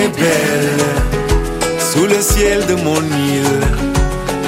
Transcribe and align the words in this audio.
est 0.00 0.14
belle, 0.18 0.86
sous 1.78 2.06
le 2.06 2.20
ciel 2.20 2.64
de 2.66 2.74
mon 2.86 3.02
île, 3.32 3.60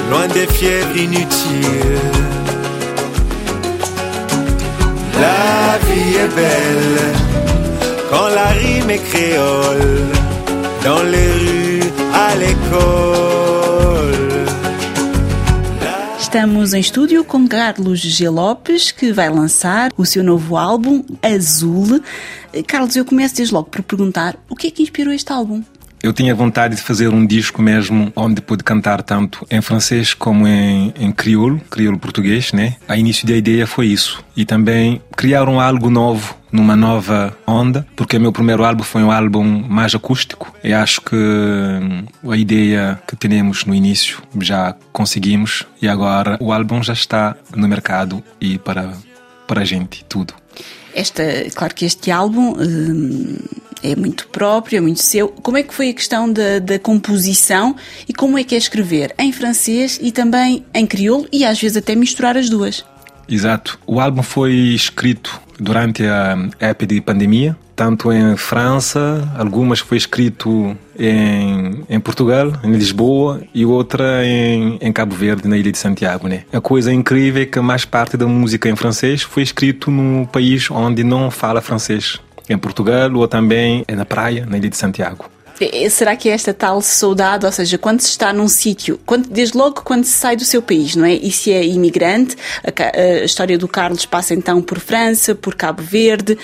loin 0.09 0.27
des 0.27 0.47
fièvres 0.47 0.95
inutiles. 0.95 2.09
La 5.23 5.77
vie 5.85 6.15
est 6.25 6.33
belle, 6.41 7.01
quand 8.09 8.29
la 8.39 8.47
rime 8.61 8.89
est 8.89 9.03
créole, 9.11 10.01
dans 10.83 11.03
les 11.13 11.31
rues, 11.43 11.91
à 12.13 12.35
l'école. 12.35 13.23
Estamos 16.19 16.73
em 16.73 16.79
estúdio 16.79 17.23
com 17.23 17.47
Carlos 17.47 17.95
G. 17.95 18.27
Lopes, 18.27 18.91
que 18.91 19.13
vai 19.13 19.29
lançar 19.29 19.91
o 19.95 20.03
seu 20.03 20.23
novo 20.23 20.57
álbum, 20.57 21.03
Azul. 21.21 22.01
Carlos, 22.61 22.95
eu 22.95 23.03
começo 23.03 23.35
desde 23.35 23.53
logo 23.53 23.69
por 23.69 23.81
perguntar 23.81 24.37
o 24.47 24.55
que 24.55 24.67
é 24.67 24.71
que 24.71 24.83
inspirou 24.83 25.13
este 25.13 25.31
álbum? 25.31 25.63
Eu 26.03 26.11
tinha 26.11 26.35
vontade 26.35 26.75
de 26.75 26.81
fazer 26.81 27.07
um 27.07 27.25
disco 27.25 27.61
mesmo 27.61 28.11
onde 28.13 28.41
pude 28.41 28.61
cantar 28.61 29.01
tanto 29.01 29.47
em 29.49 29.61
francês 29.61 30.13
como 30.13 30.45
em, 30.45 30.93
em 30.99 31.13
crioulo, 31.13 31.61
crioulo 31.69 31.97
português, 31.97 32.51
né? 32.51 32.75
A 32.89 32.97
início 32.97 33.25
da 33.25 33.33
ideia 33.33 33.65
foi 33.65 33.87
isso. 33.87 34.21
E 34.35 34.43
também 34.43 35.01
criar 35.15 35.47
um 35.47 35.61
algo 35.61 35.89
novo, 35.89 36.35
numa 36.51 36.75
nova 36.75 37.35
onda, 37.47 37.87
porque 37.95 38.17
o 38.17 38.19
meu 38.21 38.33
primeiro 38.33 38.65
álbum 38.65 38.83
foi 38.83 39.01
um 39.01 39.11
álbum 39.11 39.43
mais 39.45 39.95
acústico. 39.95 40.53
E 40.61 40.73
acho 40.73 40.99
que 40.99 41.15
hum, 41.15 42.05
a 42.29 42.35
ideia 42.35 43.01
que 43.07 43.15
tínhamos 43.15 43.63
no 43.63 43.73
início 43.73 44.21
já 44.41 44.75
conseguimos 44.91 45.65
e 45.81 45.87
agora 45.87 46.37
o 46.41 46.51
álbum 46.51 46.83
já 46.83 46.93
está 46.93 47.33
no 47.55 47.65
mercado 47.65 48.21
e 48.41 48.57
para, 48.57 48.91
para 49.47 49.61
a 49.61 49.65
gente, 49.65 50.03
tudo. 50.03 50.33
Esta, 50.93 51.23
claro 51.55 51.73
que 51.73 51.85
este 51.85 52.11
álbum 52.11 52.55
hum, 52.57 53.37
é 53.83 53.95
muito 53.95 54.27
próprio, 54.27 54.77
é 54.77 54.81
muito 54.81 55.01
seu. 55.01 55.27
Como 55.27 55.57
é 55.57 55.63
que 55.63 55.73
foi 55.73 55.89
a 55.89 55.93
questão 55.93 56.31
da, 56.31 56.59
da 56.59 56.79
composição 56.79 57.75
e 58.07 58.13
como 58.13 58.37
é 58.37 58.43
que 58.43 58.55
é 58.55 58.57
escrever 58.57 59.13
em 59.19 59.31
francês 59.31 59.99
e 60.01 60.11
também 60.11 60.65
em 60.73 60.87
crioulo 60.87 61.27
e 61.31 61.43
às 61.43 61.59
vezes 61.59 61.77
até 61.77 61.93
misturar 61.95 62.37
as 62.37 62.49
duas? 62.49 62.85
Exato. 63.27 63.79
O 63.85 63.99
álbum 63.99 64.23
foi 64.23 64.53
escrito 64.53 65.41
durante 65.59 66.05
a 66.05 66.37
época 66.59 66.87
de 66.87 67.01
pandemia, 67.01 67.55
tanto 67.75 68.11
em 68.11 68.37
França, 68.37 69.27
algumas 69.35 69.79
foi 69.79 69.97
escrito 69.97 70.77
em, 70.97 71.83
em 71.89 71.99
Portugal, 71.99 72.53
em 72.63 72.71
Lisboa, 72.71 73.41
e 73.53 73.65
outra 73.65 74.25
em, 74.25 74.77
em 74.79 74.91
Cabo 74.91 75.15
Verde, 75.15 75.47
na 75.47 75.57
ilha 75.57 75.71
de 75.71 75.77
Santiago, 75.77 76.27
né? 76.27 76.43
A 76.53 76.61
coisa 76.61 76.93
incrível 76.93 77.41
é 77.41 77.45
que 77.45 77.59
mais 77.59 77.85
parte 77.85 78.15
da 78.15 78.27
música 78.27 78.69
em 78.69 78.75
francês 78.75 79.23
foi 79.23 79.43
escrito 79.43 79.89
no 79.89 80.27
país 80.27 80.69
onde 80.69 81.03
não 81.03 81.31
fala 81.31 81.61
francês, 81.61 82.19
em 82.49 82.57
Portugal 82.57 83.11
ou 83.13 83.27
também 83.27 83.85
na 83.91 84.05
praia, 84.05 84.45
na 84.45 84.57
ilha 84.57 84.69
de 84.69 84.77
Santiago. 84.77 85.25
Será 85.89 86.15
que 86.15 86.29
é 86.29 86.33
esta 86.33 86.53
tal 86.53 86.81
saudade, 86.81 87.45
ou 87.45 87.51
seja, 87.51 87.77
quando 87.77 88.01
se 88.01 88.09
está 88.09 88.33
num 88.33 88.47
sítio, 88.47 88.99
desde 89.29 89.57
logo 89.57 89.81
quando 89.81 90.03
se 90.03 90.13
sai 90.13 90.35
do 90.35 90.43
seu 90.43 90.61
país, 90.61 90.95
não 90.95 91.05
é? 91.05 91.13
E 91.13 91.31
se 91.31 91.51
é 91.51 91.65
imigrante, 91.65 92.35
a, 92.63 92.99
a, 92.99 93.23
história 93.23 93.57
do 93.57 93.67
Carlos 93.67 94.05
passa 94.05 94.33
então 94.33 94.61
por 94.61 94.79
França, 94.79 95.35
por 95.35 95.55
Cabo 95.55 95.81
Verde. 95.81 96.37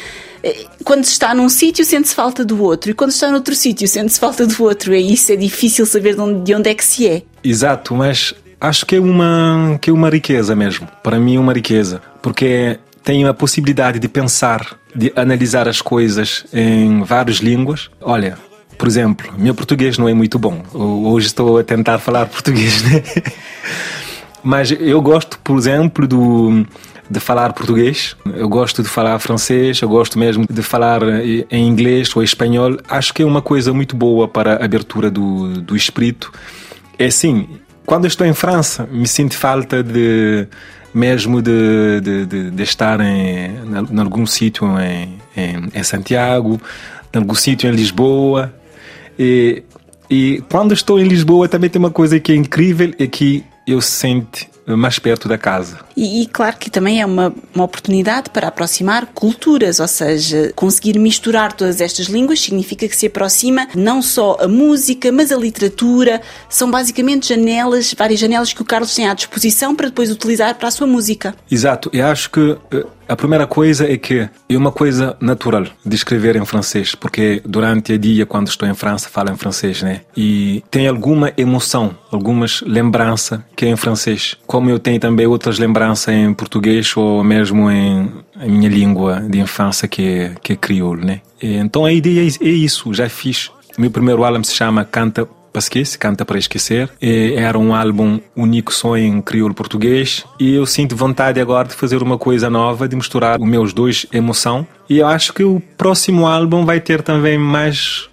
Eh, 0.44 0.66
quando 0.84 1.04
se 1.04 1.12
está 1.12 1.34
num 1.34 1.50
sítio, 1.50 1.84
sente-se 1.84 2.16
falta 2.16 2.46
do 2.46 2.62
outro, 2.64 2.92
e 2.92 2.94
quando 2.94 3.12
se 3.12 3.18
está 3.18 3.32
noutro 3.32 3.56
sítio, 3.56 3.88
sente-se 3.88 4.20
falta 4.20 4.46
do 4.46 4.64
outro. 4.64 4.94
É 4.94 5.00
isso, 5.00 5.32
é 5.32 5.36
difícil 5.36 5.86
saber 5.86 6.16
de 6.16 6.22
onde, 6.22 6.42
de 6.42 6.56
onde 6.56 6.70
é 6.70 6.76
que 6.76 6.86
se 6.86 7.08
é. 7.08 7.24
Exato, 7.44 7.96
mas 7.96 8.34
acho 8.62 8.86
que 8.86 8.96
é 8.96 9.00
uma, 9.00 9.78
que 9.82 9.90
é 9.90 9.94
uma 9.94 10.10
riqueza 10.10 10.56
mesmo. 10.56 10.88
Para 11.04 11.20
mim, 11.20 11.36
é 11.36 11.40
uma 11.40 11.54
riqueza, 11.54 12.02
porque 12.22 12.80
tenho 13.04 13.28
a 13.28 13.34
possibilidade 13.34 14.00
de 14.00 14.08
pensar, 14.08 14.78
de 14.96 15.12
analisar 15.16 15.68
as 15.68 15.82
coisas 15.82 16.46
em 16.54 17.02
várias 17.04 17.38
línguas. 17.38 17.90
Olha, 18.02 18.38
por 18.80 18.88
exemplo, 18.88 19.32
meu 19.38 19.54
português 19.54 19.98
não 19.98 20.08
é 20.08 20.14
muito 20.14 20.40
bom. 20.40 20.64
Hoje 20.74 21.28
estou 21.28 21.58
a 21.58 21.64
tentar 21.66 22.00
falar 22.00 22.26
português, 22.32 22.82
né? 22.82 23.04
Mas 24.42 24.72
eu 24.72 25.02
gosto, 25.02 25.38
por 25.40 25.58
exemplo, 25.58 26.08
do, 26.08 26.66
de 27.12 27.20
falar 27.20 27.52
português, 27.52 28.16
eu 28.34 28.48
gosto 28.48 28.82
de 28.82 28.88
falar 28.88 29.20
francês, 29.20 29.82
eu 29.82 29.90
gosto 29.90 30.18
mesmo 30.18 30.46
de 30.50 30.62
falar 30.62 31.02
em 31.04 31.68
inglês 31.68 32.16
ou 32.16 32.24
espanhol. 32.24 32.78
Acho 32.88 33.14
que 33.14 33.22
é 33.22 33.26
uma 33.26 33.42
coisa 33.42 33.74
muito 33.74 33.98
boa 33.98 34.30
para 34.30 34.54
a 34.54 34.64
abertura 34.64 35.12
do, 35.12 35.60
do 35.62 35.76
espírito. 35.76 36.32
É 36.98 37.08
assim, 37.08 37.50
quando 37.86 38.08
estou 38.08 38.26
em 38.26 38.34
França, 38.34 38.88
me 38.90 39.08
sinto 39.08 39.36
falta 39.36 39.84
de 39.84 40.48
mesmo 40.94 41.42
de, 41.42 42.00
de, 42.02 42.26
de, 42.26 42.52
de 42.52 42.64
estar 42.64 43.02
em, 43.02 43.60
em 43.92 44.00
algum 44.00 44.26
sítio 44.26 44.66
em, 44.80 45.20
em, 45.36 45.70
em 45.74 45.84
Santiago, 45.84 46.62
em 47.14 47.18
algum 47.18 47.36
sítio 47.36 47.70
em 47.70 47.74
Lisboa, 47.74 48.54
e, 49.20 49.64
e 50.10 50.42
quando 50.50 50.74
estou 50.74 50.98
em 50.98 51.04
Lisboa 51.04 51.50
também 51.50 51.70
tem 51.70 51.80
uma 51.80 51.92
coisa 51.92 52.20
que 52.20 52.32
é 52.32 52.36
incrível, 52.36 52.94
é 52.98 53.06
que 53.06 53.44
eu 53.68 53.82
sinto 53.82 54.48
mais 54.78 55.00
perto 55.00 55.28
da 55.28 55.38
casa. 55.38 55.80
E, 55.96 56.22
e, 56.22 56.26
claro 56.28 56.58
que 56.58 56.70
também 56.70 57.02
é 57.02 57.06
uma, 57.06 57.34
uma 57.54 57.64
oportunidade 57.64 58.30
para 58.30 58.48
aproximar 58.48 59.08
culturas, 59.08 59.80
ou 59.80 59.88
seja, 59.88 60.52
conseguir 60.56 60.98
misturar 60.98 61.54
todas 61.54 61.82
estas 61.82 62.08
línguas 62.08 62.40
significa 62.40 62.88
que 62.88 62.96
se 62.96 63.08
aproxima 63.08 63.68
não 63.76 64.02
só 64.02 64.38
a 64.40 64.48
música, 64.48 65.12
mas 65.12 65.32
a 65.32 65.38
literatura. 65.38 66.22
São 66.48 66.70
basicamente 66.70 67.30
janelas, 67.30 67.94
várias 67.98 68.20
janelas 68.20 68.54
que 68.54 68.62
o 68.62 68.66
Carlos 68.66 68.94
tem 68.94 69.08
à 69.08 69.14
disposição 69.14 69.76
para 69.76 69.88
depois 69.88 70.12
utilizar 70.12 70.56
para 70.56 70.68
a 70.68 70.72
sua 70.72 70.88
música. 70.88 71.36
Exato, 71.50 71.90
eu 71.94 72.06
acho 72.06 72.30
que 72.30 72.58
eh, 72.72 72.86
a 73.10 73.16
primeira 73.16 73.48
coisa 73.48 73.92
é 73.92 73.98
que 73.98 74.30
é 74.48 74.56
uma 74.56 74.72
coisa 74.72 75.18
natural 75.20 75.66
de 75.84 75.96
escrever 75.96 76.36
em 76.36 76.46
francês, 76.46 76.94
porque 76.94 77.42
durante 77.44 77.94
o 77.94 77.98
dia, 77.98 78.24
quando 78.24 78.50
estou 78.50 78.70
em 78.70 78.76
França, 78.76 79.10
falo 79.10 79.32
em 79.32 79.36
francês, 79.36 79.82
né? 79.82 80.02
E 80.16 80.64
tem 80.70 80.88
alguma 80.88 81.34
emoção, 81.36 81.98
algumas 82.12 82.62
lembranças 82.62 83.40
que 83.56 83.66
é 83.66 83.70
em 83.70 83.76
francês. 83.76 84.38
Como 84.60 84.70
eu 84.70 84.78
tenho 84.78 85.00
também 85.00 85.26
outras 85.26 85.58
lembranças 85.58 86.14
em 86.14 86.34
português 86.34 86.92
ou 86.98 87.24
mesmo 87.24 87.72
em, 87.72 88.12
em 88.42 88.52
minha 88.52 88.68
língua 88.68 89.22
de 89.22 89.40
infância, 89.40 89.88
que 89.88 90.06
é, 90.06 90.36
que 90.44 90.52
é 90.52 90.56
crioulo, 90.58 91.06
né? 91.06 91.22
E, 91.42 91.56
então 91.56 91.86
a 91.86 91.94
ideia 91.94 92.28
é, 92.28 92.46
é 92.46 92.50
isso, 92.50 92.94
já 92.94 93.08
fiz. 93.08 93.50
Meu 93.78 93.90
primeiro 93.90 94.22
álbum 94.22 94.44
se 94.44 94.54
chama 94.54 94.84
Canta 94.84 95.26
para 95.26 95.60
esquecer, 95.60 95.98
Canta 95.98 96.26
para 96.26 96.38
Esquecer. 96.38 96.90
E 97.02 97.36
era 97.38 97.58
um 97.58 97.74
álbum 97.74 98.20
único 98.36 98.74
só 98.74 98.98
em 98.98 99.22
crioulo 99.22 99.54
português 99.54 100.26
e 100.38 100.56
eu 100.56 100.66
sinto 100.66 100.94
vontade 100.94 101.40
agora 101.40 101.70
de 101.70 101.74
fazer 101.74 102.04
uma 102.04 102.18
coisa 102.18 102.50
nova, 102.50 102.86
de 102.86 102.98
misturar 102.98 103.40
os 103.40 103.48
meus 103.48 103.72
dois 103.72 104.06
emoção. 104.12 104.68
E 104.90 104.98
eu 104.98 105.08
acho 105.08 105.32
que 105.34 105.42
o 105.42 105.62
próximo 105.78 106.28
álbum 106.28 106.66
vai 106.66 106.82
ter 106.82 107.02
também 107.02 107.38
mais, 107.38 108.10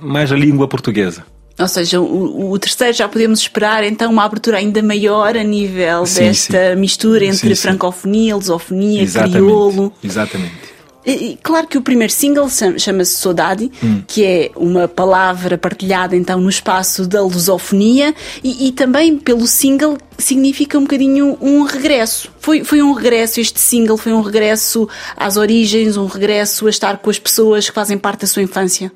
mais 0.00 0.32
a 0.32 0.36
língua 0.36 0.66
portuguesa. 0.66 1.35
Ou 1.58 1.68
seja, 1.68 2.00
o, 2.00 2.50
o, 2.50 2.58
terceiro 2.58 2.92
já 2.92 3.08
podemos 3.08 3.40
esperar 3.40 3.82
então 3.82 4.10
uma 4.12 4.24
abertura 4.24 4.58
ainda 4.58 4.82
maior 4.82 5.36
a 5.36 5.42
nível 5.42 6.04
sim, 6.04 6.20
desta 6.20 6.74
sim. 6.74 6.80
mistura 6.80 7.24
entre 7.24 7.54
sim, 7.54 7.62
francofonia, 7.62 8.36
lusofonia, 8.36 9.02
Exatamente. 9.02 9.36
crioulo. 9.36 9.92
Exatamente. 10.04 10.66
E, 11.06 11.38
claro 11.40 11.68
que 11.68 11.78
o 11.78 11.82
primeiro 11.82 12.12
single 12.12 12.48
chama-se 12.50 13.14
Saudade, 13.14 13.70
hum. 13.82 14.02
que 14.08 14.24
é 14.24 14.50
uma 14.56 14.88
palavra 14.88 15.56
partilhada 15.56 16.16
então 16.16 16.40
no 16.40 16.50
espaço 16.50 17.06
da 17.06 17.22
lusofonia 17.22 18.12
e, 18.42 18.66
e, 18.66 18.72
também 18.72 19.16
pelo 19.16 19.46
single 19.46 19.96
significa 20.18 20.76
um 20.76 20.82
bocadinho 20.82 21.38
um 21.40 21.62
regresso. 21.62 22.28
Foi, 22.40 22.64
foi 22.64 22.82
um 22.82 22.92
regresso, 22.92 23.40
este 23.40 23.60
single 23.60 23.96
foi 23.96 24.12
um 24.12 24.20
regresso 24.20 24.88
às 25.16 25.36
origens, 25.36 25.96
um 25.96 26.06
regresso 26.06 26.66
a 26.66 26.70
estar 26.70 26.98
com 26.98 27.08
as 27.08 27.20
pessoas 27.20 27.68
que 27.68 27.74
fazem 27.74 27.96
parte 27.96 28.22
da 28.22 28.26
sua 28.26 28.42
infância. 28.42 28.90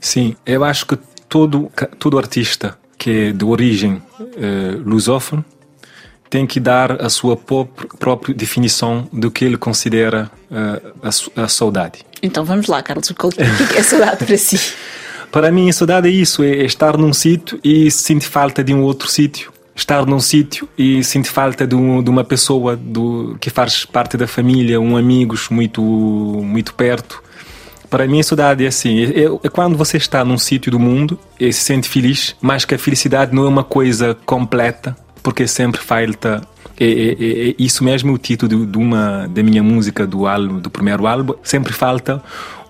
Sim, 0.00 0.34
eu 0.44 0.64
acho 0.64 0.84
que 0.86 0.98
todo, 1.28 1.70
todo 1.98 2.18
artista 2.18 2.76
que 2.98 3.10
é 3.10 3.32
de 3.32 3.44
origem 3.44 4.02
uh, 4.18 4.82
lusófono 4.84 5.44
tem 6.30 6.46
que 6.46 6.58
dar 6.58 7.00
a 7.00 7.08
sua 7.08 7.36
própria 7.36 8.34
definição 8.34 9.08
do 9.12 9.30
que 9.30 9.44
ele 9.44 9.56
considera 9.56 10.30
uh, 10.50 10.92
a, 11.36 11.42
a, 11.44 11.48
saudade. 11.48 12.04
Então 12.22 12.44
vamos 12.44 12.66
lá, 12.66 12.82
Carlos, 12.82 13.08
o 13.10 13.14
que 13.14 13.78
é 13.78 13.82
saudade 13.82 14.24
para 14.24 14.36
si? 14.36 14.58
Para 15.30 15.50
mim, 15.50 15.68
a 15.68 15.72
saudade 15.72 16.08
é 16.08 16.12
isso: 16.12 16.44
é 16.44 16.64
estar 16.64 16.96
num 16.96 17.12
sítio 17.12 17.58
e 17.64 17.90
sentir 17.90 18.28
falta 18.28 18.62
de 18.62 18.72
um 18.72 18.82
outro 18.82 19.08
sítio. 19.08 19.52
Estar 19.74 20.06
num 20.06 20.20
sítio 20.20 20.68
e 20.78 21.02
sentir 21.02 21.30
falta 21.30 21.66
de, 21.66 21.74
um, 21.74 22.00
de 22.00 22.08
uma 22.08 22.22
pessoa 22.22 22.76
do, 22.76 23.36
que 23.40 23.50
faz 23.50 23.84
parte 23.84 24.16
da 24.16 24.28
família, 24.28 24.80
um 24.80 24.96
amigos 24.96 25.48
muito, 25.48 25.82
muito 25.82 26.72
perto. 26.74 27.20
Para 27.94 28.08
mim, 28.08 28.20
saudade 28.24 28.64
é 28.64 28.66
assim: 28.66 29.04
é, 29.04 29.22
é 29.44 29.48
quando 29.48 29.78
você 29.78 29.98
está 29.98 30.24
num 30.24 30.36
sítio 30.36 30.72
do 30.72 30.80
mundo 30.80 31.16
e 31.38 31.52
se 31.52 31.60
sente 31.60 31.88
feliz, 31.88 32.34
mas 32.42 32.64
que 32.64 32.74
a 32.74 32.78
felicidade 32.78 33.32
não 33.32 33.44
é 33.44 33.48
uma 33.48 33.62
coisa 33.62 34.16
completa, 34.26 34.96
porque 35.22 35.46
sempre 35.46 35.80
falta 35.80 36.42
é, 36.76 36.84
é, 36.84 36.88
é, 36.88 37.50
é 37.50 37.54
isso 37.56 37.84
mesmo 37.84 38.12
o 38.12 38.18
título 38.18 38.66
de 38.66 38.76
uma 38.76 39.28
da 39.28 39.44
minha 39.44 39.62
música 39.62 40.04
do 40.04 40.26
álbum 40.26 40.58
do 40.58 40.68
primeiro 40.68 41.06
álbum 41.06 41.34
sempre 41.40 41.72
falta 41.72 42.20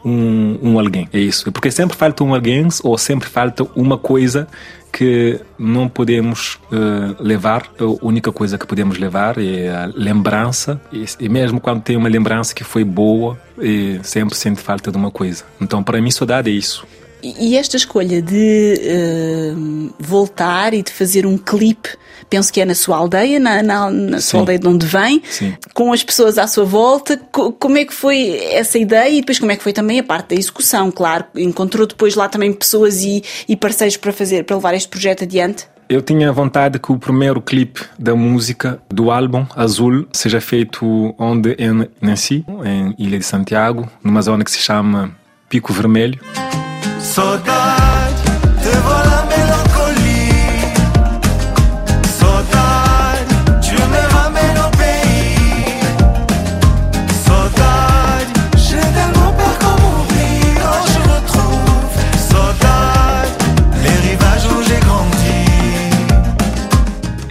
um, 0.05 0.59
um 0.62 0.79
alguém. 0.79 1.09
É 1.12 1.19
isso. 1.19 1.51
Porque 1.51 1.71
sempre 1.71 1.97
falta 1.97 2.23
um 2.23 2.35
alguém 2.35 2.69
ou 2.83 2.97
sempre 2.99 3.29
falta 3.29 3.67
uma 3.75 3.99
coisa 3.99 4.47
que 4.93 5.41
não 5.59 5.89
podemos 5.89 6.55
uh, 6.71 7.17
levar 7.21 7.69
a 7.81 8.06
única 8.06 8.31
coisa 8.31 8.56
que 8.56 8.67
podemos 8.67 8.97
levar 8.97 9.39
é 9.39 9.69
a 9.69 9.87
lembrança. 9.87 10.81
E, 10.93 11.05
e 11.19 11.29
mesmo 11.29 11.61
quando 11.61 11.83
tem 11.83 11.97
uma 11.97 12.09
lembrança 12.09 12.55
que 12.55 12.62
foi 12.62 12.85
boa 12.85 13.39
sempre 14.03 14.37
sente 14.37 14.61
falta 14.61 14.93
de 14.93 14.97
uma 14.97 15.11
coisa. 15.11 15.45
Então 15.61 15.83
para 15.83 16.01
mim 16.01 16.11
saudade 16.11 16.50
é 16.50 16.53
isso 16.53 16.87
E 17.25 17.56
esta 17.56 17.76
escolha 17.76 18.21
de 18.21 18.75
uh, 19.56 19.94
voltar 19.99 20.75
e 20.75 20.82
de 20.82 20.93
fazer 20.93 21.25
um 21.25 21.38
clipe, 21.38 21.88
penso 22.29 22.53
que 22.53 22.61
é 22.61 22.67
na 22.67 22.75
sua 22.75 22.99
aldeia, 22.99 23.41
na, 23.41 23.62
na, 23.62 23.91
na 23.91 24.21
sua 24.21 24.41
aldeia 24.41 24.59
de 24.59 24.69
onde 24.69 24.85
vem, 24.85 25.23
Sim. 25.31 25.55
com 25.73 25.91
as 25.93 26.05
pessoas 26.05 26.37
à 26.37 26.47
sua 26.47 26.67
volta, 26.67 27.17
co 27.32 27.50
como 27.53 27.79
é 27.79 27.85
que 27.87 27.94
foi 27.94 28.38
essa 28.53 28.79
ideia 28.79 29.09
e 29.09 29.21
depois 29.21 29.38
como 29.38 29.50
é 29.53 29.56
que 29.56 29.62
foi 29.62 29.73
também 29.73 29.99
a 29.99 30.05
parte 30.05 30.35
da 30.35 30.37
execução, 30.37 30.91
claro, 30.91 31.25
encontrou 31.35 31.87
depois 31.87 32.15
lá 32.15 32.29
também 32.29 32.53
pessoas 32.53 33.03
e, 33.03 33.23
e 33.49 33.56
parceiros 33.56 33.97
para 33.97 34.12
fazer, 34.12 34.44
para 34.44 34.56
levar 34.56 34.75
este 34.75 34.88
projeto 34.88 35.25
adiante? 35.25 35.67
Eu 35.88 36.03
tinha 36.03 36.32
vontade 36.32 36.79
que 36.79 36.93
o 36.93 36.99
primeiro 36.99 37.41
clipe 37.41 37.82
da 37.99 38.15
música 38.15 38.81
do 38.88 39.11
álbum 39.11 39.47
Azul 39.55 40.06
seja 40.12 40.41
feito 40.41 41.15
onde 41.19 41.55
eu 41.59 41.88
nasci, 42.00 42.44
em 42.65 42.94
Ilha 42.99 43.19
de 43.19 43.25
Santiago, 43.25 43.88
numa 44.03 44.23
zona 44.23 44.44
que 44.44 44.50
se 44.50 44.59
chama 44.59 45.15
Pico 45.49 45.73
Vermelho. 45.73 46.19
Saudade, 47.05 48.04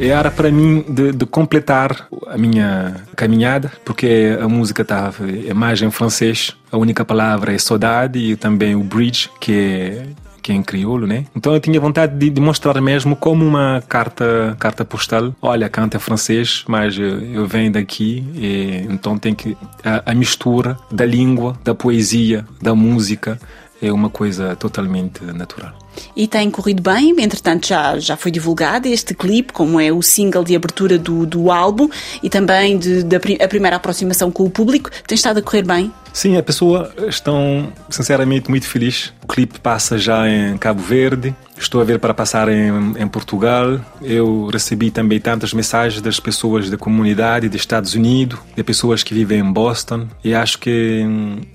Era 0.10 0.30
para 0.30 0.52
mim 0.52 0.84
de, 0.88 1.12
de 1.12 1.26
completar 1.26 2.08
a 2.28 2.38
minha 2.38 2.96
caminhada, 3.16 3.72
porque 3.86 4.38
a 4.42 4.48
música 4.48 4.82
estava 4.82 5.26
é 5.30 5.54
mais 5.54 5.82
em 5.82 5.92
francês. 5.92 6.56
A 6.72 6.78
única 6.78 7.06
palavra 7.06 7.54
é 7.54 7.58
saudade 7.58 8.20
e 8.20 8.36
também 8.36 8.76
o 8.76 8.84
bridge, 8.84 9.30
que 9.40 9.54
é 9.54 10.08
que 10.44 10.52
é 10.52 10.56
em 10.56 10.62
crioulo, 10.62 11.08
né? 11.08 11.26
Então 11.34 11.54
eu 11.54 11.60
tinha 11.62 11.80
vontade 11.80 12.18
de, 12.18 12.30
de 12.30 12.42
mostrar 12.42 12.80
mesmo 12.82 13.16
como 13.16 13.46
uma 13.46 13.82
carta 13.88 14.56
carta 14.60 14.84
postal. 14.84 15.34
Olha, 15.42 15.70
canta 15.70 15.98
francês, 16.00 16.66
mas 16.68 16.98
eu, 16.98 17.22
eu 17.22 17.48
venho 17.48 17.72
daqui, 17.72 18.24
e, 18.36 18.86
então 18.90 19.18
tem 19.18 19.34
que 19.34 19.56
a, 19.84 20.12
a 20.12 20.14
mistura 20.14 20.78
da 20.92 21.06
língua, 21.06 21.58
da 21.64 21.74
poesia, 21.74 22.46
da 22.62 22.76
música 22.76 23.40
é 23.84 23.92
uma 23.92 24.10
coisa 24.10 24.56
totalmente 24.56 25.22
natural. 25.26 25.74
E 26.16 26.26
tem 26.26 26.50
corrido 26.50 26.82
bem, 26.82 27.14
entretanto 27.20 27.68
já, 27.68 28.00
já 28.00 28.16
foi 28.16 28.32
divulgado 28.32 28.88
este 28.88 29.14
clipe, 29.14 29.52
como 29.52 29.80
é 29.80 29.92
o 29.92 30.02
single 30.02 30.44
de 30.44 30.56
abertura 30.56 30.98
do, 30.98 31.26
do 31.26 31.52
álbum 31.52 31.90
e 32.22 32.30
também 32.30 32.78
de, 32.78 33.04
a 33.44 33.48
primeira 33.48 33.76
aproximação 33.76 34.32
com 34.32 34.44
o 34.44 34.50
público. 34.50 34.90
Tem 35.06 35.16
estado 35.16 35.40
a 35.40 35.42
correr 35.42 35.64
bem? 35.64 35.92
Sim, 36.14 36.38
a 36.38 36.44
pessoa 36.44 36.94
estão 37.08 37.74
sinceramente 37.90 38.48
muito 38.48 38.68
feliz. 38.68 39.12
O 39.24 39.28
clipe 39.28 39.60
passa 39.60 39.98
já 39.98 40.30
em 40.30 40.56
Cabo 40.60 40.80
Verde, 40.80 41.36
estou 41.58 41.82
a 41.82 41.84
ver 41.84 41.98
para 41.98 42.14
passar 42.14 42.48
em, 42.50 42.70
em 43.00 43.08
Portugal. 43.08 43.82
Eu 44.00 44.46
recebi 44.46 44.92
também 44.92 45.20
tantas 45.20 45.54
mensagens 45.56 46.04
das 46.04 46.20
pessoas 46.20 46.70
da 46.70 46.78
comunidade 46.78 47.50
dos 47.50 47.60
Estados 47.60 47.96
Unidos, 47.96 48.40
de 48.56 48.64
pessoas 48.64 49.02
que 49.02 49.12
vivem 49.12 49.40
em 49.40 49.52
Boston, 49.52 50.08
e 50.24 50.36
acho 50.36 50.60
que, 50.60 51.04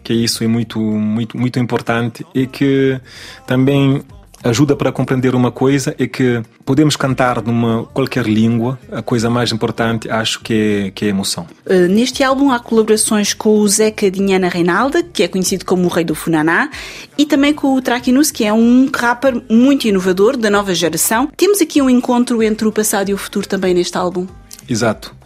que 0.02 0.12
isso 0.12 0.43
é 0.43 0.49
muito, 0.49 0.81
muito, 0.81 1.38
muito 1.38 1.58
importante 1.61 2.26
e 2.34 2.44
que 2.44 3.00
também 3.46 4.02
ajuda 4.43 4.76
para 4.76 4.93
compreender 4.93 5.35
uma 5.35 5.50
coisa 5.50 5.94
é 5.99 6.06
que 6.06 6.43
podemos 6.64 6.96
cantar 6.96 7.43
numa 7.43 7.85
qualquer 7.87 8.26
língua. 8.26 8.79
A 8.90 9.02
coisa 9.02 9.29
mais 9.29 9.52
importante, 9.52 10.11
acho 10.11 10.40
que 10.40 10.87
é, 10.87 10.90
que 10.90 11.05
é 11.05 11.08
a 11.08 11.11
emoção. 11.11 11.46
Uh, 11.67 11.88
neste 11.88 12.23
álbum 12.23 12.50
há 12.50 12.58
colaborações 12.58 13.35
com 13.35 13.58
o 13.58 13.69
Zeca 13.69 14.11
Dinhana 14.11 14.49
Reinalda, 14.49 15.02
que 15.02 15.23
é 15.23 15.29
conhecido 15.29 15.64
como 15.64 15.85
o 15.85 15.88
Rei 15.88 16.05
do 16.05 16.14
Funaná, 16.14 16.70
e 17.17 17.26
também 17.26 17.52
com 17.52 17.75
o 17.75 17.82
Traquinus, 17.82 18.31
que 18.31 18.44
é 18.44 18.52
um 18.52 18.90
rapper 18.94 19.43
muito 19.50 19.87
inovador 19.87 20.37
da 20.37 20.50
nova 20.50 20.75
geração. 20.75 21.29
Temos 21.37 21.61
aqui 21.61 21.82
um 21.82 21.90
encontro 21.90 22.43
entre 22.43 22.67
o 22.67 22.73
passado 22.73 23.08
e 23.11 23.14
o 23.14 23.19
futuro 23.19 23.46
também 23.46 23.75
neste 23.75 23.96
álbum. 23.96 24.26
Exato. 24.69 25.17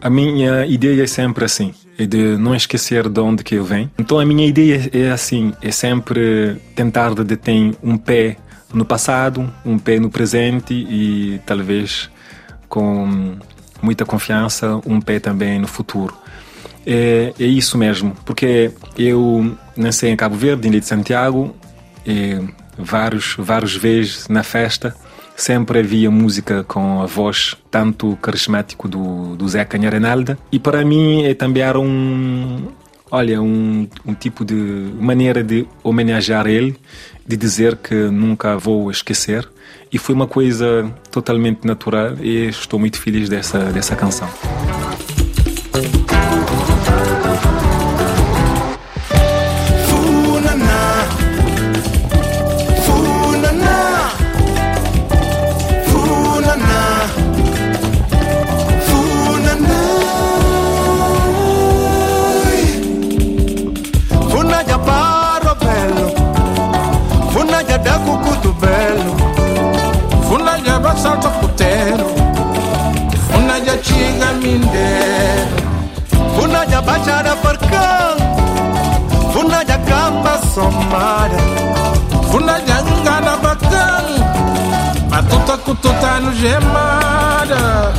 A 0.00 0.08
minha 0.08 0.64
ideia 0.64 1.02
é 1.02 1.06
sempre 1.08 1.44
assim, 1.44 1.74
é 1.98 2.06
de 2.06 2.36
não 2.36 2.54
esquecer 2.54 3.08
de 3.08 3.20
onde 3.20 3.42
que 3.42 3.56
eu 3.56 3.64
venho. 3.64 3.90
Então 3.98 4.20
a 4.20 4.24
minha 4.24 4.46
ideia 4.46 4.88
é 4.92 5.10
assim, 5.10 5.52
é 5.60 5.72
sempre 5.72 6.56
tentar 6.76 7.14
de 7.14 7.36
ter 7.36 7.74
um 7.82 7.96
pé 7.96 8.36
no 8.72 8.84
passado, 8.84 9.52
um 9.64 9.78
pé 9.78 9.98
no 9.98 10.10
presente 10.10 10.74
e 10.74 11.40
talvez 11.46 12.10
com 12.68 13.36
muita 13.82 14.04
confiança 14.04 14.80
um 14.86 15.00
pé 15.00 15.18
também 15.18 15.58
no 15.58 15.66
futuro. 15.66 16.16
É, 16.86 17.32
é 17.38 17.44
isso 17.44 17.76
mesmo, 17.76 18.16
porque 18.24 18.72
eu 18.96 19.56
nasci 19.76 20.06
em 20.06 20.16
Cabo 20.16 20.36
Verde, 20.36 20.66
em 20.66 20.70
Ilha 20.70 20.80
de 20.80 20.86
Santiago, 20.86 21.54
e 22.06 22.38
vários, 22.78 23.36
vários 23.38 23.76
vezes 23.76 24.28
na 24.28 24.42
festa 24.42 24.94
sempre 25.36 25.78
havia 25.78 26.10
música 26.10 26.64
com 26.64 27.00
a 27.00 27.06
voz 27.06 27.56
tanto 27.70 28.16
carismático 28.16 28.88
do, 28.88 29.36
do 29.36 29.48
Zé 29.48 29.64
Canharenalda 29.64 30.36
e 30.50 30.58
para 30.58 30.84
mim 30.84 31.24
é 31.24 31.34
também 31.34 31.62
era 31.62 31.78
um 31.78 32.68
olha 33.10 33.40
um, 33.40 33.88
um 34.06 34.14
tipo 34.14 34.44
de 34.44 34.54
maneira 34.54 35.42
de 35.42 35.66
homenagear 35.82 36.46
ele 36.46 36.76
de 37.26 37.36
dizer 37.36 37.76
que 37.76 37.94
nunca 37.94 38.56
vou 38.56 38.90
esquecer. 38.90 39.48
E 39.92 39.98
foi 39.98 40.14
uma 40.14 40.26
coisa 40.26 40.90
totalmente 41.10 41.66
natural 41.66 42.16
e 42.20 42.48
estou 42.48 42.78
muito 42.78 43.00
feliz 43.00 43.28
dessa 43.28 43.58
dessa 43.72 43.96
canção 43.96 44.28
inga 74.06 74.30
minde 74.42 74.88
funa 76.34 76.60
Funaja 76.66 76.80
bachara 76.82 77.34
funa 77.42 78.16
Funaja 79.32 79.78
kamba 79.88 80.34
somara. 80.54 81.40
Funaja 82.30 82.76
ngana 83.02 83.34
bakal 83.44 84.06
Matuta 85.10 85.56
kututa 85.64 86.20
nujemara. 86.20 87.92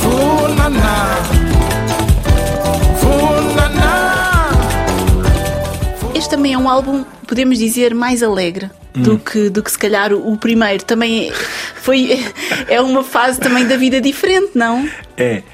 Funa 0.00 0.68
na. 0.68 0.94
Também 6.42 6.54
é 6.54 6.58
um 6.58 6.68
álbum, 6.68 7.04
podemos 7.24 7.56
dizer, 7.56 7.94
mais 7.94 8.20
alegre 8.20 8.68
do, 8.92 9.16
que, 9.16 9.48
do 9.48 9.62
que 9.62 9.70
se 9.70 9.78
calhar 9.78 10.12
o 10.12 10.36
primeiro. 10.36 10.82
Também 10.84 11.32
foi 11.76 12.18
é 12.68 12.80
uma 12.80 13.04
fase 13.04 13.38
também 13.38 13.64
da 13.64 13.76
vida 13.76 14.00
diferente, 14.00 14.50
não? 14.56 14.88
É. 15.16 15.44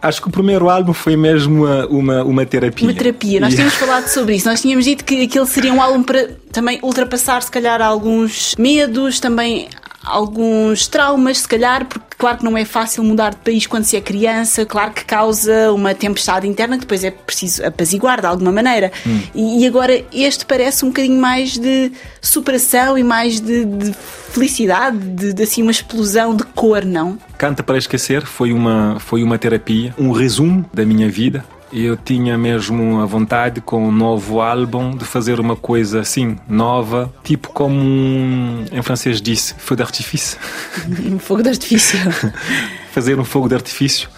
Acho 0.00 0.22
que 0.22 0.28
o 0.28 0.30
primeiro 0.30 0.70
álbum 0.70 0.94
foi 0.94 1.14
mesmo 1.14 1.66
uma, 1.66 1.86
uma, 1.88 2.24
uma 2.24 2.46
terapia. 2.46 2.88
Uma 2.88 2.94
terapia. 2.94 3.38
Nós 3.38 3.52
tínhamos 3.52 3.74
falado 3.74 4.08
sobre 4.08 4.34
isso. 4.34 4.48
Nós 4.48 4.62
tínhamos 4.62 4.86
dito 4.86 5.04
que 5.04 5.24
aquele 5.24 5.44
seria 5.44 5.74
um 5.74 5.82
álbum 5.82 6.02
para 6.02 6.30
também 6.50 6.78
ultrapassar, 6.82 7.42
se 7.42 7.50
calhar, 7.50 7.82
alguns 7.82 8.54
medos, 8.56 9.20
também 9.20 9.68
alguns 10.02 10.88
traumas, 10.88 11.38
se 11.38 11.48
calhar, 11.48 11.84
porque 11.86 12.16
claro 12.16 12.38
que 12.38 12.44
não 12.44 12.56
é 12.56 12.64
fácil 12.64 13.02
mudar 13.04 13.30
de 13.30 13.36
país 13.36 13.66
quando 13.66 13.84
se 13.84 13.96
é 13.96 14.00
criança, 14.00 14.64
claro 14.64 14.92
que 14.92 15.04
causa 15.04 15.72
uma 15.72 15.94
tempestade 15.94 16.46
interna 16.46 16.76
que 16.76 16.82
depois 16.82 17.04
é 17.04 17.10
preciso 17.10 17.64
apaziguar 17.64 18.20
de 18.20 18.26
alguma 18.26 18.52
maneira. 18.52 18.92
Hum. 19.06 19.20
E, 19.34 19.62
e, 19.62 19.66
agora 19.66 20.04
este 20.12 20.44
parece 20.44 20.84
um 20.84 20.88
bocadinho 20.88 21.20
mais 21.20 21.58
de 21.58 21.92
superação 22.20 22.96
e 22.96 23.04
mais 23.04 23.40
de, 23.40 23.64
de 23.64 23.92
felicidade, 24.32 24.96
de, 24.98 25.32
de, 25.32 25.42
assim 25.42 25.62
uma 25.62 25.70
explosão 25.70 26.34
de 26.34 26.44
cor, 26.44 26.84
não? 26.84 27.18
Canta 27.36 27.62
para 27.62 27.78
esquecer 27.78 28.24
foi 28.24 28.52
uma 28.52 28.98
foi 29.00 29.22
uma 29.22 29.38
terapia, 29.38 29.94
um 29.98 30.12
resumo 30.12 30.64
da 30.72 30.84
minha 30.84 31.08
vida 31.08 31.44
eu 31.72 31.96
tinha 31.96 32.36
mesmo 32.36 33.00
a 33.00 33.06
vontade 33.06 33.60
com 33.60 33.88
o 33.88 33.92
novo 33.92 34.40
álbum 34.40 34.96
de 34.96 35.04
fazer 35.04 35.38
uma 35.38 35.54
coisa 35.54 36.00
assim, 36.00 36.36
nova, 36.48 37.12
tipo 37.22 37.50
como 37.50 37.74
um, 37.74 38.64
em 38.72 38.82
francês 38.82 39.20
disse, 39.20 39.54
fogo 39.54 39.76
de 39.76 39.82
artifício. 39.82 40.38
Um 41.06 41.18
fogo 41.18 41.42
de 41.42 41.48
artifício. 41.48 41.98
fazer 42.90 43.18
um 43.18 43.24
fogo 43.24 43.48
de 43.48 43.54
artifício 43.54 44.08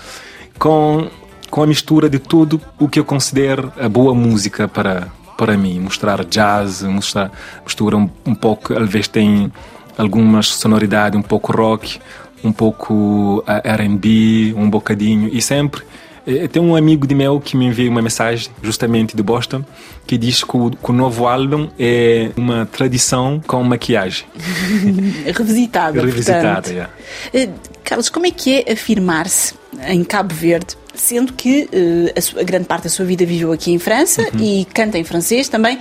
com, 0.58 1.10
com 1.50 1.62
a 1.62 1.66
mistura 1.66 2.08
de 2.08 2.18
tudo 2.18 2.60
o 2.78 2.88
que 2.88 2.98
eu 2.98 3.04
considero 3.04 3.72
a 3.78 3.88
boa 3.88 4.14
música 4.14 4.66
para, 4.66 5.08
para 5.36 5.56
mim. 5.56 5.78
Mostrar 5.78 6.24
jazz, 6.24 6.82
mostrar, 6.82 7.30
mistura 7.64 7.96
um, 7.96 8.08
um 8.24 8.34
pouco, 8.34 8.72
às 8.78 8.88
vezes 8.88 9.08
tem 9.08 9.52
algumas 9.98 10.46
sonoridades, 10.46 11.18
um 11.18 11.22
pouco 11.22 11.52
rock, 11.52 12.00
um 12.42 12.52
pouco 12.52 13.44
R&B, 13.46 14.54
um 14.56 14.70
bocadinho, 14.70 15.28
e 15.32 15.42
sempre 15.42 15.82
Eh, 16.26 16.46
Tem 16.48 16.62
um 16.62 16.74
amigo 16.76 17.06
de 17.06 17.14
meu 17.14 17.40
que 17.40 17.56
me 17.56 17.66
enviou 17.66 17.90
uma 17.90 18.02
mensagem, 18.02 18.48
justamente 18.62 19.16
de 19.16 19.22
Boston, 19.22 19.64
que 20.06 20.16
diz 20.18 20.42
que 20.44 20.56
o, 20.56 20.70
que 20.70 20.90
o 20.90 20.92
novo 20.94 21.26
álbum 21.26 21.68
é 21.78 22.30
uma 22.36 22.66
tradição 22.66 23.42
com 23.46 23.62
maquiagem. 23.64 24.24
Revisitada. 25.26 26.00
Revisitada, 26.00 26.62
portanto. 26.62 26.90
Eh, 27.34 27.48
Carlos, 27.84 28.08
como 28.08 28.26
é 28.26 28.30
que 28.30 28.62
é 28.66 28.72
afirmar-se 28.72 29.54
em 29.88 30.04
Cabo 30.04 30.34
Verde, 30.34 30.76
sendo 30.94 31.32
que 31.32 31.68
eh, 31.72 32.12
a, 32.16 32.20
sua- 32.20 32.40
a 32.40 32.44
grande 32.44 32.66
parte 32.66 32.84
da 32.84 32.90
sua 32.90 33.04
vida 33.04 33.24
viveu 33.26 33.52
aqui 33.52 33.72
em 33.72 33.78
França 33.78 34.22
Uhum. 34.34 34.40
e 34.40 34.64
canta 34.66 34.98
em 34.98 35.04
francês 35.04 35.48
também? 35.48 35.78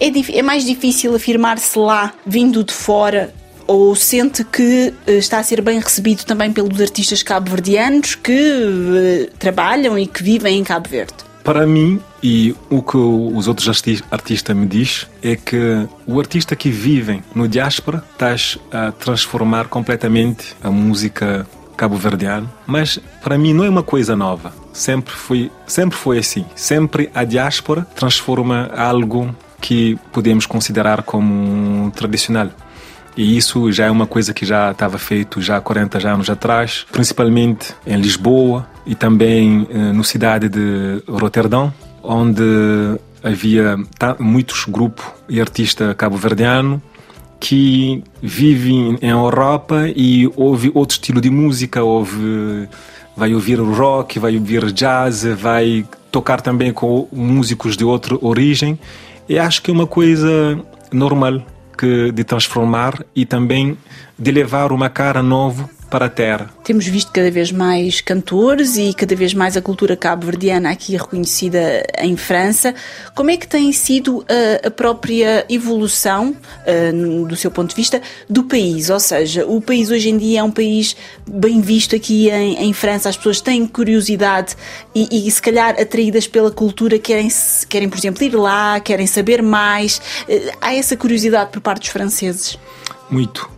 É, 0.00 0.38
é 0.38 0.42
mais 0.42 0.64
difícil 0.64 1.14
afirmar-se 1.14 1.78
lá, 1.78 2.12
vindo 2.26 2.64
de 2.64 2.72
fora, 2.72 3.32
ou 3.66 3.94
sente 3.94 4.44
que 4.44 4.92
eh, 5.06 5.12
está 5.14 5.38
a 5.38 5.42
ser 5.42 5.60
bem 5.60 5.78
recebido 5.78 6.24
também 6.24 6.52
pelos 6.52 6.80
artistas 6.80 7.22
cabo-verdianos 7.22 8.14
que 8.14 8.32
eh, 8.32 9.30
trabalham 9.38 9.98
e 9.98 10.06
que 10.06 10.22
vivem 10.22 10.58
em 10.58 10.64
Cabo 10.64 10.88
Verde? 10.88 11.14
Para 11.44 11.66
mim, 11.66 12.00
e 12.22 12.54
o 12.70 12.80
que 12.82 12.96
os 12.96 13.48
outros 13.48 13.68
arti- 13.68 14.02
artistas 14.12 14.56
me 14.56 14.64
diz 14.66 15.08
é 15.22 15.34
que 15.34 15.88
o 16.06 16.20
artista 16.20 16.54
que 16.54 16.70
vive 16.70 17.20
no 17.34 17.48
diáspora 17.48 18.04
está 18.12 18.36
a 18.70 18.92
transformar 18.92 19.66
completamente 19.66 20.54
a 20.62 20.70
música 20.70 21.44
cabo-verdiana, 21.76 22.48
mas 22.64 23.00
para 23.22 23.36
mim 23.36 23.52
não 23.52 23.64
é 23.64 23.68
uma 23.68 23.82
coisa 23.82 24.14
nova. 24.14 24.52
Sempre 24.72 25.12
foi, 25.12 25.50
sempre 25.66 25.98
foi 25.98 26.18
assim. 26.18 26.44
Sempre 26.54 27.10
a 27.12 27.24
diáspora 27.24 27.86
transforma 27.96 28.70
algo 28.76 29.34
que 29.60 29.98
podemos 30.12 30.46
considerar 30.46 31.02
como 31.02 31.90
tradicional. 31.90 32.50
E 33.16 33.36
isso 33.36 33.70
já 33.70 33.86
é 33.86 33.90
uma 33.90 34.06
coisa 34.06 34.32
que 34.32 34.46
já 34.46 34.70
estava 34.70 34.98
feito 34.98 35.40
já 35.40 35.58
há 35.58 35.60
40 35.60 36.08
anos 36.08 36.30
atrás, 36.30 36.86
principalmente 36.90 37.74
em 37.86 37.96
Lisboa 37.96 38.66
e 38.86 38.94
também 38.94 39.66
eh, 39.70 39.92
no 39.92 40.02
cidade 40.02 40.48
de 40.48 41.02
Roterdão, 41.06 41.72
onde 42.02 42.42
havia 43.22 43.76
muitos 44.18 44.64
grupos 44.64 45.04
e 45.28 45.40
artistas 45.40 45.94
cabo-verdianos 45.94 46.80
que 47.38 48.02
vivem 48.22 48.96
em 49.02 49.10
Europa 49.10 49.88
e 49.94 50.30
ouve 50.36 50.70
outro 50.74 50.94
estilo 50.94 51.20
de 51.20 51.28
música, 51.28 51.82
ouve, 51.82 52.68
vai 53.16 53.34
ouvir 53.34 53.58
rock, 53.60 54.18
vai 54.18 54.36
ouvir 54.36 54.72
jazz, 54.72 55.24
vai 55.24 55.84
tocar 56.10 56.40
também 56.40 56.72
com 56.72 57.08
músicos 57.12 57.76
de 57.76 57.84
outra 57.84 58.16
origem. 58.20 58.78
E 59.28 59.38
acho 59.38 59.60
que 59.60 59.70
é 59.70 59.74
uma 59.74 59.88
coisa 59.88 60.58
normal 60.92 61.42
que 61.82 62.12
de 62.12 62.22
transformar 62.22 63.04
e 63.12 63.26
também 63.26 63.76
de 64.16 64.30
levar 64.30 64.70
uma 64.70 64.88
cara 64.88 65.20
nova 65.20 65.68
para 65.92 66.06
a 66.06 66.08
terra. 66.08 66.48
Temos 66.64 66.86
visto 66.86 67.12
cada 67.12 67.30
vez 67.30 67.52
mais 67.52 68.00
cantores 68.00 68.78
e 68.78 68.94
cada 68.94 69.14
vez 69.14 69.34
mais 69.34 69.58
a 69.58 69.60
cultura 69.62 69.94
cabo-verdiana 69.94 70.70
aqui 70.70 70.96
reconhecida 70.96 71.84
em 71.98 72.16
França. 72.16 72.74
Como 73.14 73.30
é 73.30 73.36
que 73.36 73.46
tem 73.46 73.70
sido 73.72 74.24
a, 74.26 74.68
a 74.68 74.70
própria 74.70 75.44
evolução, 75.50 76.34
no- 76.94 77.28
do 77.28 77.36
seu 77.36 77.50
ponto 77.50 77.68
de 77.70 77.76
vista, 77.76 78.00
do 78.28 78.44
país? 78.44 78.88
Ou 78.88 78.98
seja, 78.98 79.44
o 79.46 79.60
país 79.60 79.90
hoje 79.90 80.08
em 80.08 80.16
dia 80.16 80.40
é 80.40 80.42
um 80.42 80.50
país 80.50 80.96
bem 81.28 81.60
visto 81.60 81.94
aqui 81.94 82.30
em, 82.30 82.64
em 82.64 82.72
França, 82.72 83.10
as 83.10 83.16
pessoas 83.18 83.42
têm 83.42 83.66
curiosidade 83.66 84.56
e, 84.94 85.26
e 85.28 85.30
se 85.30 85.42
calhar 85.42 85.78
atraídas 85.78 86.26
pela 86.26 86.50
cultura 86.50 86.98
querem, 86.98 87.28
querem, 87.68 87.88
por 87.90 87.98
exemplo, 87.98 88.24
ir 88.24 88.34
lá, 88.34 88.80
querem 88.80 89.06
saber 89.06 89.42
mais. 89.42 90.00
Eh, 90.26 90.52
Há 90.58 90.74
essa 90.74 90.96
curiosidade 90.96 91.50
por 91.50 91.60
parte 91.60 91.80
dos 91.80 91.88
franceses? 91.90 92.58
Muito. 93.10 93.50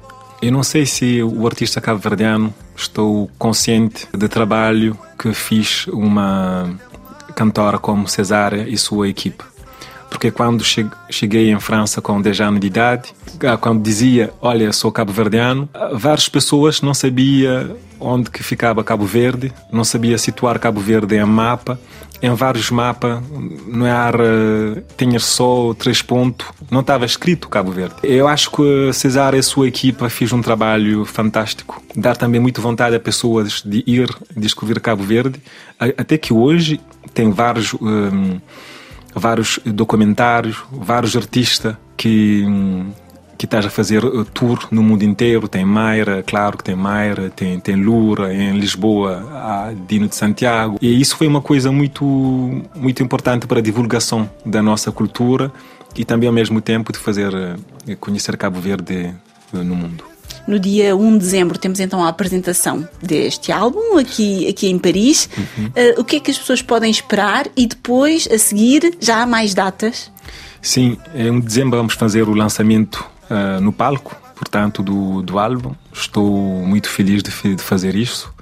Eu 0.43 0.53
não 0.53 0.63
sei 0.63 0.85
se 0.85 1.23
o 1.23 1.47
artista 1.47 1.81
cabo-verdiano 1.81 2.53
estou 2.77 3.31
consciente 3.39 4.07
do 4.13 4.29
trabalho 4.29 4.99
que 5.19 5.33
fiz 5.33 5.87
uma 5.89 6.79
cantora 7.35 7.79
como 7.79 8.07
Cesária 8.07 8.69
e 8.69 8.77
sua 8.77 9.09
equipe. 9.09 9.43
Porque 10.15 10.31
quando 10.31 10.63
che- 10.63 10.87
cheguei 11.11 11.51
em 11.51 11.59
França 11.59 12.01
com 12.01 12.23
10 12.23 12.41
anos 12.41 12.61
de 12.61 12.69
idade, 12.69 13.13
ah, 13.45 13.57
quando 13.57 13.83
dizia, 13.83 14.33
olha, 14.41 14.73
sou 14.73 14.93
cabo-verdiano, 14.93 15.69
ah, 15.75 15.91
várias 15.93 16.29
pessoas 16.29 16.81
não 16.81 16.95
sabiam 16.95 17.77
onde 17.99 18.31
que 18.31 18.41
ficava 18.41 18.85
Cabo 18.85 19.05
Verde, 19.07 19.53
não 19.73 19.83
sabia 19.83 20.17
situar 20.17 20.59
Cabo 20.61 20.81
Verde 20.81 21.17
em 21.17 21.25
mapa. 21.25 21.81
Em 22.23 22.33
vários 22.33 22.71
mapas, 22.71 23.21
não 23.67 23.85
era, 23.87 24.83
tinha 24.97 25.19
só 25.19 25.75
três 25.75 26.01
pontos, 26.01 26.47
não 26.71 26.81
estava 26.81 27.05
escrito 27.05 27.49
Cabo 27.49 27.73
Verde. 27.73 27.97
Eu 28.05 28.29
acho 28.29 28.51
que 28.53 28.93
Cesar 28.93 29.35
e 29.35 29.43
sua 29.43 29.67
equipa 29.67 30.09
fez 30.09 30.33
um 30.33 30.41
trabalho 30.41 31.05
fantástico. 31.05 31.83
Dar 31.95 32.17
também 32.17 32.41
muito 32.41 32.63
vontade 32.63 32.95
a 32.95 33.01
pessoas 33.01 33.63
de 33.67 33.83
ir 33.87 34.09
descobrir 34.37 34.79
Cabo 34.81 35.03
Verde, 35.03 35.39
até 35.79 36.17
que 36.17 36.33
hoje 36.33 36.81
tem 37.13 37.31
vários 37.31 37.75
hum, 37.75 38.39
vários 39.15 39.61
documentários, 39.65 40.63
vários 40.71 41.17
artistas 41.17 41.77
que 41.97 42.45
hum, 42.47 42.93
que 43.37 43.47
estás 43.47 43.67
a 43.67 43.71
fazer 43.71 44.05
uh, 44.05 44.25
tour 44.25 44.67
no 44.71 44.83
mundo 44.83 45.03
inteiro. 45.03 45.49
Tem 45.49 45.65
Mayra, 45.65 46.23
claro 46.23 46.57
que 46.57 46.65
tem 46.65 46.75
Mayra, 46.75 47.31
tem, 47.31 47.61
tem 47.61 47.77
Lura, 47.77 48.33
em 48.33 48.59
Lisboa 48.59 49.29
há 49.33 49.73
Dino 49.87 50.09
de 50.09 50.15
Santiago. 50.15 50.79
E 50.81 51.01
isso 51.01 51.17
foi 51.17 51.27
uma 51.27 51.43
coisa 51.43 51.71
muito, 51.71 52.05
muito 52.75 53.03
importante 53.03 53.47
para 53.47 53.59
a 53.59 53.63
divulgação 53.63 54.29
da 54.45 54.63
nossa 54.63 54.91
cultura 54.91 55.53
e 55.97 56.05
também 56.05 56.27
ao 56.27 56.35
mesmo 56.35 56.61
tempo 56.61 56.93
de 56.93 56.99
fazer 56.99 57.33
uh, 57.35 57.97
conhecer 57.99 58.37
Cabo 58.37 58.61
Verde 58.61 59.15
uh, 59.53 59.59
no 59.59 59.75
mundo. 59.75 60.14
No 60.47 60.59
dia 60.59 60.95
1 60.95 61.13
de 61.13 61.19
dezembro 61.19 61.59
temos 61.59 61.81
então 61.81 62.05
a 62.05 62.09
apresentação 62.09 62.87
deste 63.03 63.51
álbum 63.51 63.99
aqui, 63.99 64.49
aqui 64.49 64.69
em 64.69 64.79
Paris. 64.79 65.29
Eh, 65.75 65.95
o 65.99 66.05
que 66.05 66.17
é 66.17 66.21
que 66.21 66.31
as 66.31 66.39
pessoas 66.39 66.63
podem 66.63 66.91
esperar 66.91 67.47
e 67.57 67.67
depois, 67.67 68.29
a 68.31 68.39
seguir, 68.39 68.97
já 69.01 69.23
há 69.23 69.27
mais 69.27 69.55
datas? 69.55 70.11
Sim, 70.61 70.99
em 71.15 71.41
dezembro 71.41 71.79
vamos 71.79 71.95
fazer 71.95 72.29
o 72.29 72.35
lançamento 72.35 73.05
ah, 73.29 73.61
no 73.61 73.73
palco, 73.73 74.17
portanto, 74.35 74.83
do, 74.83 75.23
do 75.23 75.39
álbum. 75.39 75.75
Estou 75.93 76.31
muito 76.65 76.89
feliz 76.89 77.23
de, 77.23 77.55
de 77.55 77.63
fazer 77.63 77.95
isso. 77.95 78.33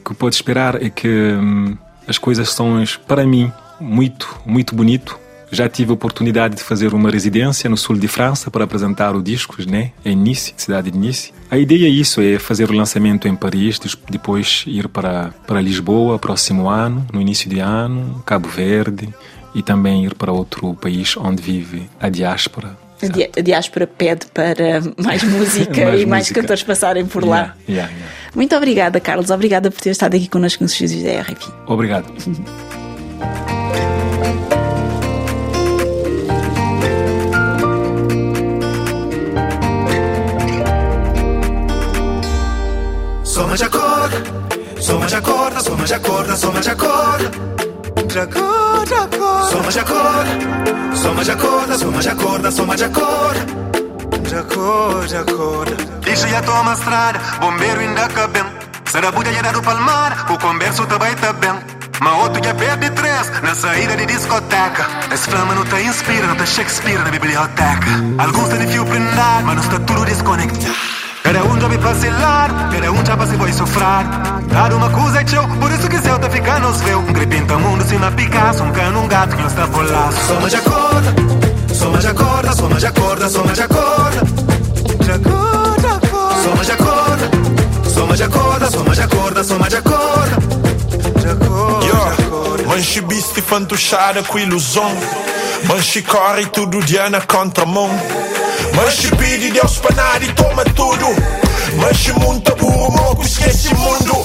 O 0.00 0.10
que 0.10 0.14
pode 0.14 0.34
esperar 0.34 0.82
é 0.82 0.90
que 0.90 1.08
hum, 1.08 1.76
as 2.06 2.18
coisas 2.18 2.50
são, 2.50 2.82
para 3.06 3.26
mim, 3.26 3.52
muito, 3.80 4.28
muito 4.44 4.74
bonito. 4.74 5.18
Já 5.52 5.68
tive 5.68 5.90
a 5.90 5.94
oportunidade 5.94 6.56
de 6.56 6.62
fazer 6.62 6.94
uma 6.94 7.10
residência 7.10 7.68
no 7.68 7.76
sul 7.76 7.96
de 7.96 8.06
França 8.06 8.50
para 8.50 8.64
apresentar 8.64 9.16
o 9.16 9.22
disco, 9.22 9.56
né, 9.68 9.90
em 10.04 10.14
Nice, 10.16 10.54
cidade 10.56 10.90
de 10.90 10.98
Nice. 10.98 11.32
A 11.50 11.58
ideia 11.58 11.86
é 11.86 11.90
isso, 11.90 12.20
é 12.20 12.38
fazer 12.38 12.70
o 12.70 12.72
lançamento 12.74 13.26
em 13.26 13.34
Paris, 13.34 13.80
depois 14.08 14.62
ir 14.66 14.86
para, 14.88 15.30
para 15.46 15.60
Lisboa, 15.60 16.18
próximo 16.18 16.68
ano, 16.68 17.04
no 17.12 17.20
início 17.20 17.50
de 17.50 17.58
ano, 17.58 18.22
Cabo 18.24 18.48
Verde, 18.48 19.08
e 19.52 19.62
também 19.62 20.04
ir 20.04 20.14
para 20.14 20.30
outro 20.32 20.74
país 20.74 21.16
onde 21.16 21.42
vive 21.42 21.90
a 22.00 22.08
diáspora. 22.08 22.78
A, 23.02 23.06
di 23.08 23.24
a 23.36 23.40
diáspora 23.40 23.86
pede 23.86 24.26
para 24.26 24.80
mais 25.02 25.22
música 25.26 25.84
Mais 25.86 26.02
e 26.02 26.06
mais 26.06 26.22
música. 26.24 26.40
cantores 26.42 26.62
passarem 26.62 27.06
por 27.06 27.24
lá. 27.24 27.36
Yeah, 27.36 27.54
yeah, 27.68 27.92
yeah. 27.92 28.12
Muito 28.36 28.54
obrigada, 28.54 29.00
Carlos. 29.00 29.30
Obrigada 29.30 29.70
por 29.70 29.80
ter 29.80 29.90
estado 29.90 30.14
aqui 30.14 30.28
connosco 30.28 30.62
nos 30.62 30.72
estúdios 30.72 31.02
da 31.02 31.22
RFI. 31.22 31.50
Obrigado. 31.66 32.12
acorda, 44.00 44.80
soma 44.80 45.06
de 45.06 45.14
acorda, 45.14 45.60
soma 45.60 45.84
de 45.84 45.94
acorda, 45.94 46.36
soma 46.36 46.60
de 46.60 46.70
acorda. 46.70 47.30
De 48.06 48.18
acorda. 48.18 49.50
Soma 49.50 49.70
de 49.70 49.80
acorda, 49.80 50.96
soma 50.96 51.24
de 51.24 51.30
acorda, 51.30 51.78
soma 51.78 52.00
de 52.00 52.08
acorda, 52.08 52.50
soma 52.50 52.76
de 52.76 52.84
acorda. 52.84 53.46
De 54.28 54.34
acorda, 54.34 55.06
de 55.06 55.16
acorda. 55.16 55.76
Dice 56.00 56.30
ya 56.30 56.42
toma 56.42 56.72
estrada, 56.72 57.20
bombeiro 57.40 57.80
ainda 57.80 58.08
cabem. 58.08 58.44
Sarabuja 58.86 59.32
já 59.32 59.52
do 59.52 59.62
palmar, 59.62 60.26
o 60.30 60.38
converso 60.38 60.86
também 60.86 61.14
tá 61.16 61.32
bem. 61.32 61.54
Mas 62.00 62.22
outro 62.22 62.42
já 62.42 62.54
perde 62.54 62.90
três 62.90 63.42
na 63.42 63.54
saída 63.54 63.96
de 63.96 64.06
discoteca. 64.06 64.86
Esse 65.12 65.28
flama 65.28 65.54
não 65.54 65.64
te 65.64 65.82
inspira, 65.82 66.26
não 66.26 66.36
te 66.36 66.46
Shakespeare 66.46 66.98
na 66.98 67.10
biblioteca. 67.10 67.86
Alguns 68.18 68.48
têm 68.48 68.66
fio 68.66 68.86
prendado, 68.86 69.44
mas 69.44 69.56
não 69.56 69.62
está 69.62 69.78
tudo 69.80 70.04
desconectado. 70.06 70.99
Cada 71.22 71.44
um 71.44 71.60
já 71.60 71.68
vai 71.68 71.78
vacilar, 71.78 72.70
cada 72.72 72.92
um 72.92 73.02
vai 73.16 73.26
se 73.26 73.36
vai 73.36 73.52
sofrer. 73.52 74.06
Cada 74.50 74.76
uma 74.76 74.90
coisa 74.90 75.20
é 75.20 75.24
teu, 75.24 75.46
por 75.46 75.70
isso 75.70 75.88
que 75.88 75.98
céu 75.98 76.18
tá 76.18 76.28
ficando 76.30 76.68
os 76.68 76.80
véu. 76.80 76.98
Um 77.00 77.12
gripinta 77.12 77.56
mundo, 77.58 77.84
se 77.84 77.94
uma 77.94 78.10
Picasso, 78.10 78.62
um 78.62 78.72
cano, 78.72 79.02
um 79.02 79.08
gato 79.08 79.36
que 79.36 79.42
não 79.42 79.48
está 79.48 79.66
lá. 79.66 80.12
Soma 80.26 80.48
de 80.48 80.56
acorda, 80.56 81.14
soma 81.74 81.98
de 81.98 82.06
acorda, 82.06 82.52
soma 82.52 82.76
de 82.76 82.86
acorda, 82.86 83.28
soma 83.28 83.52
de 83.52 83.62
acorda. 83.62 84.20
De 85.04 85.12
acorda, 85.12 85.88
acorda. 85.96 86.42
Soma 86.42 86.64
de 86.64 86.72
acorda, 86.72 87.30
soma 87.94 88.16
de 88.16 88.22
acorda, 88.22 88.70
soma 88.70 88.94
de 88.94 89.02
acorda, 89.02 89.44
soma 89.44 89.68
de 89.68 89.76
acorda. 89.76 90.36
De 91.20 91.28
acorda, 91.28 91.86
de 91.86 92.22
acorda. 92.22 92.62
Manche 92.66 93.00
bisti 93.02 93.42
fantuschada 93.42 94.22
com 94.22 94.38
ilusão 94.38 94.90
Manche 95.64 96.02
corre 96.02 96.46
todo 96.46 96.80
dia 96.82 97.10
na 97.10 97.20
contramão 97.20 97.90
Manche 98.74 99.08
pede 99.16 99.50
Deus 99.50 99.78
pra 99.78 99.94
nada 99.94 100.24
e 100.24 100.32
toma 100.32 100.64
tudo. 100.64 101.06
Manche 101.76 102.12
monta 102.12 102.54
burro, 102.56 102.90
moco, 102.90 103.22
esquece 103.22 103.72
mundo 103.74 104.24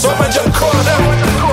Soma 0.00 0.28
de 0.28 0.38
acorda 0.38 0.96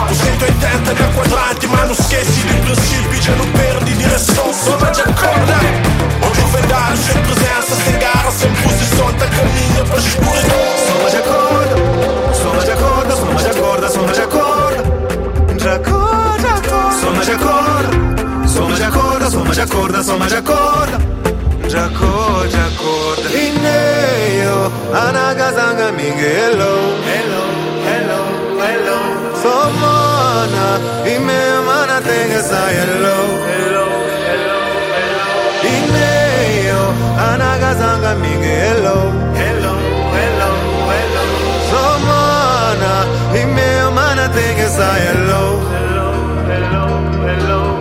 Com 0.08 0.16
180 0.16 0.94
na 0.94 1.14
quadrante 1.14 1.68
Mas 1.68 1.86
não 1.86 1.92
esquece 1.92 2.32
de 2.32 2.54
princípio 2.62 3.22
Já 3.22 3.36
não 3.36 3.46
perde 3.52 3.94
direção 3.94 4.54
Soma 4.54 4.92
de 4.92 5.02
acorda 5.02 5.98
o 6.24 6.48
vendário 6.48 6.98
sem 6.98 7.22
presença 7.22 7.76
Sem 7.84 8.00
garra, 8.00 8.32
sem 8.32 8.52
posição 8.56 9.14
Tá 9.14 9.28
caminha 9.28 9.86
para 9.86 10.00
escuridão 10.00 10.78
Soma 10.88 11.10
de 11.10 11.18
acorda 11.18 11.76
Soma 12.34 12.64
de 12.64 12.72
acorda, 12.72 13.16
soma 13.16 13.42
de 13.42 13.48
acorda, 13.48 13.90
soma 13.90 14.14
de 14.14 14.22
acorda 14.22 14.84
De 15.56 15.70
acorda, 15.70 16.48
acorda 16.50 17.00
Soma 17.00 17.26
de 17.26 17.32
acorda 17.32 18.48
Soma 18.48 18.76
de 18.76 18.84
acorda, 18.84 19.30
soma 19.30 19.54
de 19.54 19.62
acorda, 19.62 20.04
soma 20.04 20.28
de 20.28 20.36
acorda 20.36 21.17
Jaco, 21.78 22.44
Jaco 22.54 22.94
Ineo, 23.46 24.72
anagazanga 25.06 25.92
migelo 25.92 26.74
Hello, 27.06 27.44
hello, 27.88 28.22
hello 28.66 29.00
Somona, 29.44 30.68
imemana 31.06 32.02
tengesa 32.02 32.62
Hello, 32.78 33.18
hello, 33.52 33.86
hello 34.26 34.58
anagazanga 37.30 38.16
migelo 38.24 38.98
Hello, 39.38 39.74
hello, 40.18 40.52
hello 40.90 41.26
Somona, 41.70 42.94
imemana 43.42 44.26
tengesa 44.30 44.90
Hello, 45.06 45.62
hello, 45.78 46.08
hello. 46.50 47.77